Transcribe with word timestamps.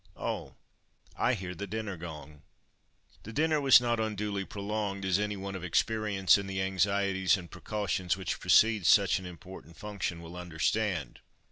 Oh, 0.17 0.55
I 1.15 1.35
hear 1.35 1.53
the 1.53 1.67
dinner 1.67 1.95
gong." 1.95 2.41
The 3.21 3.31
dinner 3.31 3.61
was 3.61 3.79
not 3.79 3.99
unduly 3.99 4.43
prolonged, 4.45 5.05
as 5.05 5.19
any 5.19 5.37
one 5.37 5.53
of 5.53 5.63
experience 5.63 6.39
in 6.39 6.47
the 6.47 6.59
anxieties 6.59 7.37
and 7.37 7.51
precautions 7.51 8.17
which 8.17 8.39
precede 8.39 8.87
such 8.87 9.19
an 9.19 9.27
important 9.27 9.77
function 9.77 10.19
will 10.23 10.35
understand. 10.35 11.19